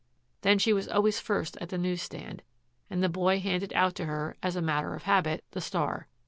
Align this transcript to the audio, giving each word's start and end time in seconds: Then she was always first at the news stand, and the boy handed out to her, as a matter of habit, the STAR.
Then 0.41 0.57
she 0.57 0.73
was 0.73 0.87
always 0.87 1.19
first 1.19 1.57
at 1.61 1.69
the 1.69 1.77
news 1.77 2.01
stand, 2.01 2.41
and 2.89 3.03
the 3.03 3.07
boy 3.07 3.39
handed 3.39 3.71
out 3.73 3.93
to 3.97 4.05
her, 4.05 4.35
as 4.41 4.55
a 4.55 4.59
matter 4.63 4.95
of 4.95 5.03
habit, 5.03 5.43
the 5.51 5.61
STAR. 5.61 6.07